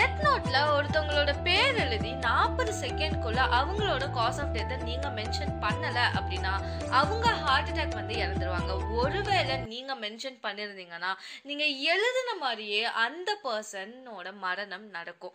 [0.00, 6.52] Death நோட்ல ஒருத்தவங்களோட பேர் எழுதி நாற்பது செகண்ட்குள்ள அவங்களோட காஸ் ஆஃப் டெத்தை நீங்க மென்ஷன் பண்ணல அப்படின்னா
[6.90, 8.74] அவங்க ஹார்ட் அட்டாக் வந்து இறந்துருவாங்க.
[9.00, 11.10] ஒருவேளை நீங்க மென்ஷன் பண்ணிருந்தீங்கன்னா
[11.42, 15.34] நீங்க எழுதின மாதிரியே அந்த பர்சனோட மரணம் நடக்கும்.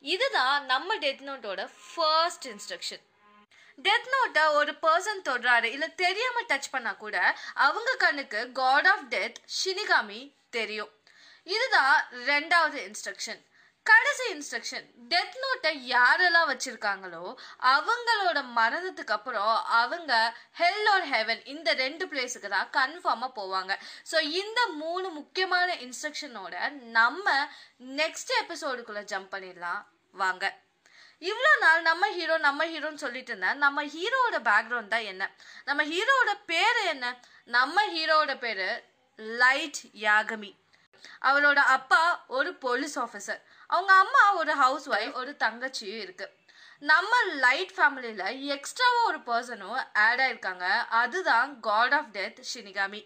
[0.00, 3.04] இதுதான் நம்ம டெத் நோட்டோட ஃபர்ஸ்ட் இன்ஸ்ட்ரக்ஷன்
[3.88, 7.16] டெத் நோட்டை ஒரு பர்சன் தொடுறாரு இல்லை தெரியாம டச் பண்ணா கூட
[7.68, 10.20] அவங்க கண்ணுக்கு காட் ஆஃப் டெத் ஷினிகாமி
[10.50, 10.92] தெரியும்.
[11.56, 13.42] இதுதான் ரெண்டாவது இன்ஸ்ட்ரக்ஷன்
[13.86, 17.22] கடைசி இன்ஸ்ட்ரக்ஷன் டெத் நோட்டை யாரெல்லாம் வச்சிருக்காங்களோ
[17.72, 20.12] அவங்களோட மரணத்துக்கு அப்புறம் அவங்க
[20.60, 23.72] ஹெல் ஆர் ஹெவன் இந்த ரெண்டு பிளேஸுக்கு தான் கன்ஃபார்மாக போவாங்க.
[24.10, 26.54] ஸோ இந்த மூணு முக்கியமான இன்ஸ்ட்ரக்ஷனோட
[26.98, 27.26] நம்ம
[28.02, 29.82] நெக்ஸ்ட் எபிசோடுக்குள்ளே ஜம்ப் பண்ணிடலாம்.
[30.22, 30.44] வாங்க.
[31.30, 35.24] இவ்வளோ நாள் நம்ம ஹீரோ நம்ம ஹீரோன்னு சொல்லிட்டு இருந்தேன் நம்ம ஹீரோவோட பேக்ரவுண்ட் தான் என்ன?
[35.68, 37.14] நம்ம ஹீரோவோட பேர் என்ன?
[37.56, 38.66] நம்ம ஹீரோவோட பேர்
[39.42, 40.50] லைட் யாகமி
[41.22, 46.32] அவரோட அப்பா ஒரு போலீஸ் ஆஃபீஸர் அவங்க அம்மா ஒரு ஹவுஸ் ஒய்ஃப் ஒரு தங்கச்சியும் இருக்குது
[46.90, 47.10] நம்ம
[47.42, 50.64] லைட் ஃபேமிலியில் எக்ஸ்ட்ராவாக ஒரு பர்சனும் ஆட் ஆயிருக்காங்க.
[51.00, 53.00] அதுதான் God of death shinigami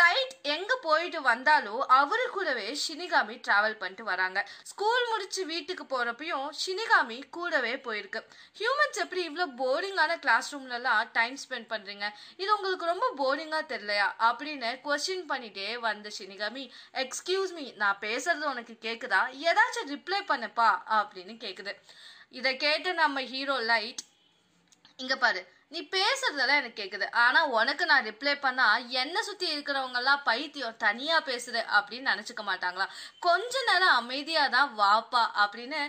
[0.00, 4.38] Light எங்கே போயிட்டு வந்தாலும் அவரு கூடவே ஷினிகாமி ட்ராவல் பண்ணிட்டு வராங்க.
[4.70, 8.22] ஸ்கூல் முடிச்சு வீட்டுக்கு போகிறப்பையும் ஷினிகாமி கூடவே போயிருக்கு.
[8.60, 12.06] ஹியூமன்ஸ் எப்படி இவ்வளோ போரிங்கான கிளாஸ் ரூம்லலாம் டைம் ஸ்பெண்ட் பண்ணுறீங்க
[12.36, 14.08] இது உங்களுக்கு ரொம்ப போரிங்காக தெரியலையா?
[14.30, 16.66] அப்படின்னு கொஸ்டின் பண்ணிட்டே வந்த ஷினிகாமி
[17.04, 21.74] எக்ஸ்கியூஸ் மீ நான் பேசுறது உனக்கு கேட்குதா ஏதாச்சும் ரிப்ளை பண்ணப்பா அப்படின்னு கேட்குது
[22.32, 24.02] இதை கேட்டு நம்ம ஹீரோ லைட்
[25.02, 25.40] இங்கே பாரு.
[25.72, 28.66] நீ பேசுறதெல்லாம் எனக்கு கேட்குது ஆனால் உனக்கு நான் ரிப்ளை பண்ணா
[29.02, 32.86] என்னை சுற்றி இருக்கிறவங்கெல்லாம் பைத்தியம் தனியாக பேசுற அப்படின்னு நினச்சிக்க மாட்டாங்களா
[33.26, 35.80] கொஞ்ச நேரம் அமைதியாக தான் வாப்பா அப்படின்னு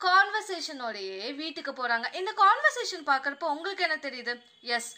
[0.00, 4.32] கான்வர்சேஷனோடையே வீட்டுக்கு போகிறாங்க இந்த கான்வர்சேஷன் பார்க்குறப்போ உங்களுக்கு என்ன தெரியுது?
[4.76, 4.90] எஸ்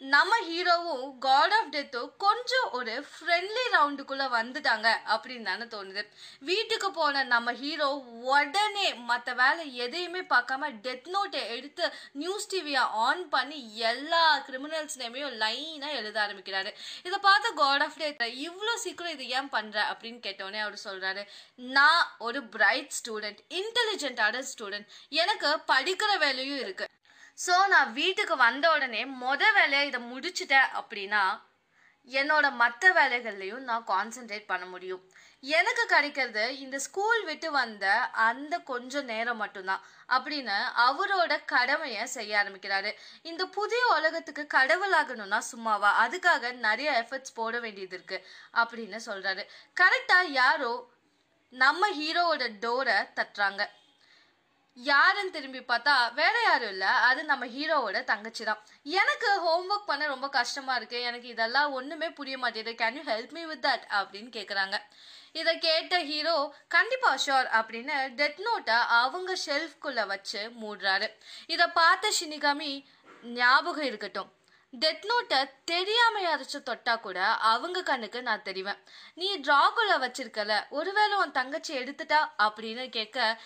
[0.00, 6.02] நம்ம ஹீரோவும் காட் ஆஃப் டெத்தும் கொஞ்சம் ஒரு ஃப்ரெண்ட்லி ரவுண்டுக்குள்ள வந்துட்டாங்க அப்படின்னு தானே தோணுது.
[6.48, 7.86] வீட்டுக்கு போன நம்ம ஹீரோ
[8.32, 11.86] உடனே மற்ற வேலை எதையுமே பார்க்காம டெத் நோட்டை எடுத்து
[12.22, 16.72] நியூஸ் டிவியை ஆன் பண்ணி எல்லா கிரிமினல்ஸ் நேமையும் லைனாக எழுத ஆரம்பிக்கிறாரு.
[17.06, 21.24] இதை பார்த்து காட் ஆஃப் டெத் இவ்வளோ சீக்கிரம் இது ஏன் பண்ணுற அப்படின்னு கேட்டோடனே அவர் சொல்கிறாரு
[21.76, 24.88] நான் ஒரு பிரைட் ஸ்டூடெண்ட் இன்டெலிஜென்டான ஸ்டூடெண்ட்
[25.24, 26.92] எனக்கு படிக்கிற வேலையும் இருக்குது
[27.38, 31.24] ஸோ நான் வீட்டுக்கு வந்த உடனே மொத வேலையை இதை முடிச்சுட்டேன் அப்படின்னா
[32.08, 35.02] என்னோட மற்ற வேலைகள்லையும் நான் கான்சென்ட்ரேட் பண்ண முடியும்.
[35.42, 37.86] எனக்கு கிடைக்கிறது இந்த ஸ்கூல் விட்டு வந்த
[38.28, 42.92] அந்த கொஞ்ச நேரம் மட்டும்தான் அப்படின்னு அவரோட கடமையை செய்ய ஆரம்பிக்கிறாரு.
[43.22, 45.90] இந்த புதிய உலகத்துக்கு கடவுளாகணும்னா சும்மாவா?
[46.04, 48.20] அதுக்காக நிறைய எஃபர்ட்ஸ் போட வேண்டியது இருக்கு
[48.54, 49.44] அப்படின்னு சொல்றாரு.
[49.76, 50.72] கரெக்டா யாரோ
[51.52, 53.62] நம்ம ஹீரோவோட டோரை தட்டுறாங்க.
[54.76, 56.86] யாருன்னு திரும்பி பார்த்தா வேற யாரும் இல்லை.
[56.86, 58.62] அது நம்ம ஹீரோவோட தங்கச்சி தான்.
[58.82, 61.00] எனக்கு ஹோம்ஒர்க் பண்ண ரொம்ப கஷ்டமா இருக்கு.
[61.00, 64.78] எனக்கு இதெல்லாம் ஒண்ணுமே புரிய மாட்டேது can you help me with that அப்படின்னு கேட்குறாங்க
[65.32, 71.08] இதை கேட்ட ஹீரோ கண்டிப்பா ஷோர் அப்படின்னு டெத் நோட்டை அவங்க ஷெல்ஃப்குள்ள வச்சு மூடுறாரு.
[71.46, 72.84] இதை பார்த்த ஷினிகாமி
[73.22, 74.32] ஞாபகம் இருக்கட்டும்.
[74.78, 78.78] டெத் நோட்டை தெரியாம யாராச்சும் தொட்டா கூட அவங்க கண்ணுக்கு நான் தெரிவேன்.
[79.14, 80.68] நீ டிராகுல வச்சிருக்கல.
[80.68, 82.30] ஒருவேளை உன் தங்கச்சி எடுத்துட்டா?
[82.38, 83.40] அப்படின்னு கேட்க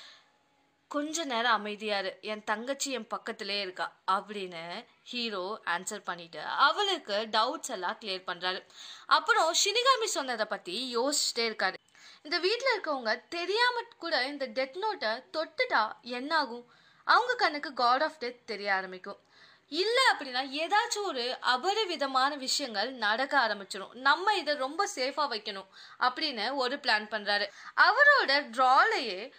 [0.93, 3.87] கொஞ்ச நேரம் அமைதியாரு என் தங்கச்சி என் பக்கத்திலே இருக்கா.
[4.13, 4.63] அப்படின்னு
[5.05, 8.61] ஹீரோ ஆன்சர் பண்ணிட்டு அவளுக்கு டவுட்ஸ் எல்லாம் கிளியர் பண்றாரு.
[9.07, 11.75] அப்புறம் ஷினிகாமி சொன்னதை பத்தி யோசிச்சுட்டே இருக்காரு.
[12.23, 16.67] இந்த வீட்டில் இருக்கவங்க தெரியாம கூட இந்த டெத் நோட்டை தொட்டுட்டா என்ன ஆகும்
[17.05, 19.21] அவங்க கண்ணுக்கு காட் ஆஃப் டெத் தெரிய ஆரம்பிக்கும்.
[19.69, 21.25] இல்லை அப்படின்னா ஏதாச்சும் ஒரு
[21.55, 27.47] அபரிவிதமான விஷயங்கள் நடக்க ஆரம்பிச்சிடும் நம்ம இதை ரொம்ப சேஃபாக வைக்கணும் அப்படின்னு ஒரு பிளான் பண்ணுறாரு
[27.87, 29.33] அவரோட ட்ராலையே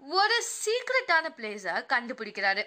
[0.00, 2.64] ஒரு சீக்ரெட்டான பிளேஸை கண்டுபிடிக்கிறாரு.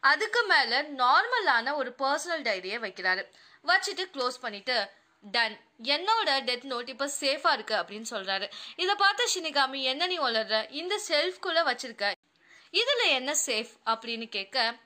[0.00, 3.24] அதுக்கு மேலே நார்மலான ஒரு பர்சனல் டைரியை வைக்கிறாரு.
[3.66, 4.90] வச்சுட்டு க்ளோஸ் பண்ணிட்டு
[5.20, 8.50] டன் என்னோட டெத் நோட் இப்போ சேஃபாக இருக்கு அப்படின்னு சொல்றாரு.
[8.76, 12.12] இதை பார்த்த ஷினிகாமி என்ன நீ வளர்ற இந்த செல்ஃப்குள்ளே வச்சிருக்க.
[12.70, 14.76] இதில் என்ன சேஃப் அப்படின்னு கேட்க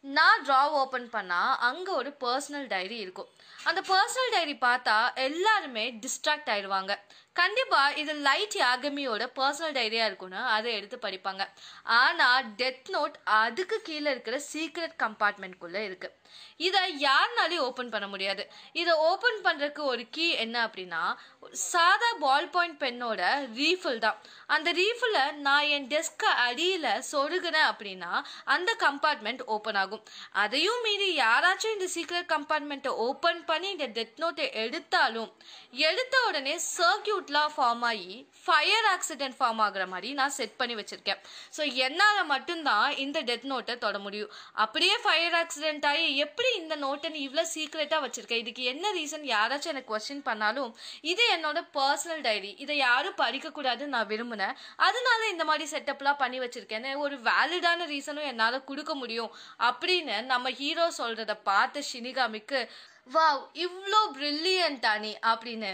[0.00, 3.28] நான் ட்ரா ஓப்பன் பண்ணால் அங்கே ஒரு பர்சனல் டைரி இருக்கும்.
[3.64, 6.98] அந்த பர்சனல் டைரி பார்த்தா எல்லாருமே டிஸ்ட்ராக்ட் ஆயிடுவாங்க.
[7.40, 11.42] கண்டிப்பாக இது லைட் யாகமியோட பர்சனல் டைரியாக இருக்கும்னு அதை எடுத்து படிப்பாங்க.
[12.00, 16.14] ஆனால் டெத் நோட் அதுக்கு கீழே இருக்கிற சீக்ரெட் கம்பார்ட்மெண்ட்குள்ளே இருக்குது
[16.66, 18.42] இதை யாருனாலையும் ஓப்பன் பண்ண முடியாது.
[18.80, 21.02] இதை ஓப்பன் பண்ணுறதுக்கு ஒரு கீ என்ன அப்படின்னா
[21.72, 23.20] சாதா பால் பாயிண்ட் பென்னோட
[23.58, 24.18] ரீஃபில் தான்.
[24.54, 28.12] அந்த ரீஃபில் நான் என் டெஸ்க்கை அடியில் சொருகினேன் அப்படின்னா
[28.54, 30.04] அந்த கம்பார்ட்மெண்ட் ஓப்பன் ஆகும்.
[30.44, 35.30] அதையும் மீறி யாராச்சும் இந்த சீக்ரெட் கம்பார்ட்மெண்ட்டை ஓப்பன் பண்ணி இந்த டெத் நோட்டை எடுத்தாலும்
[35.90, 38.12] எடுத்த உடனே சர்க்கியூட் அவுட்லாக ஃபார்ம் ஆகி
[38.44, 41.20] ஃபயர் ஆக்சிடென்ட் ஃபார்ம் ஆகுற மாதிரி நான் செட் பண்ணி வச்சுருக்கேன்.
[41.56, 44.30] ஸோ என்னால் மட்டும்தான் இந்த டெத் நோட்டை தொட முடியும்.
[44.64, 49.72] அப்படியே ஃபயர் ஆக்சிடென்ட் ஆகி எப்படி இந்த நோட்டை நீ இவ்வளோ சீக்ரெட்டாக வச்சுருக்கேன் இதுக்கு என்ன ரீசன் யாராச்சும்
[49.74, 50.70] எனக்கு கொஸ்டின் பண்ணாலும்
[51.12, 54.56] இது என்னோட பர்சனல் டைரி இதை யாரும் படிக்கக்கூடாதுன்னு நான் விரும்பினேன்.
[54.88, 56.90] அதனால இந்த மாதிரி செட்டப்லாம் பண்ணி வச்சுருக்கேன்.
[57.04, 59.32] ஒரு வேலிடான ரீசனும் என்னால் கொடுக்க முடியும்.
[59.70, 62.60] அப்படின்னு நம்ம ஹீரோ சொல்கிறத பார்த்த ஷினிகாமிக்கு
[63.14, 65.10] வாவ் இவ்வளோ ப்ரில்லியண்டா நீ?
[65.32, 65.72] அப்படின்னு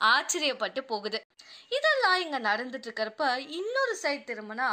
[0.00, 1.20] ஆச்சரியப்பட்டு போகுது.
[1.68, 4.68] இதெல்லாம் இங்கே நடந்துட்டு இருக்கிறப்ப இன்னொரு சைட் திரும்பினா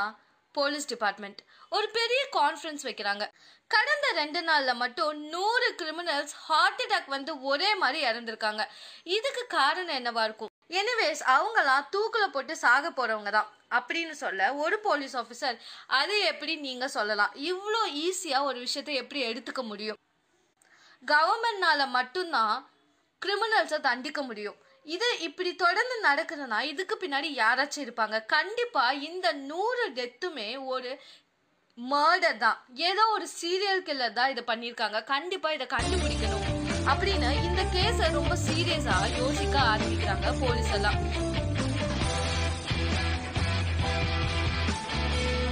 [0.51, 1.39] போலீஸ் டிபார்ட்மெண்ட்
[1.69, 3.23] ஒரு பெரிய கான்ஃபரன்ஸ் வைக்கிறாங்க.
[3.67, 8.63] கடந்த ரெண்டு நாளில் மட்டும் நூறு கிரிமினல்ஸ் ஹார்ட் அட்டாக் வந்து ஒரே மாதிரி இறந்துருக்காங்க.
[9.03, 10.51] இதுக்கு காரணம் என்னவா இருக்கும்?
[10.79, 13.49] எனிவேஸ் அவங்களாம் தூக்கில் போட்டு சாக போறவங்க தான்.
[13.77, 17.33] அப்படின்னு சொல்ல ஒரு போலீஸ் ஆஃபீஸர் அதை எப்படி நீங்க சொல்லலாம்?
[17.51, 19.99] இவ்வளோ ஈஸியா ஒரு விஷயத்தை எப்படி எடுத்துக்க முடியும்?
[21.07, 22.55] கவர்மெண்ட்னால மட்டும்தான்
[23.21, 24.59] கிரிமினல்ஸை தண்டிக்க முடியும்.
[24.85, 28.17] இது இப்படி தொடர்ந்து நடக்குதுன்னா இதுக்கு பின்னாடி யாராச்சும் இருப்பாங்க.
[28.35, 30.91] கண்டிப்பா இந்த நூறு டெத்துமே ஒரு
[31.77, 32.57] மர்டர் தான்.
[32.89, 34.99] ஏதோ ஒரு சீரியல் கில்லர் தான் இதை பண்ணியிருக்காங்க.
[35.13, 36.47] கண்டிப்பா இதை கண்டுபிடிக்கணும்
[36.91, 40.99] அப்படின்னு இந்த கேஸை ரொம்ப சீரியஸாக யோசிக்க ஆரம்பிக்கிறாங்க போலீஸ் எல்லாம்.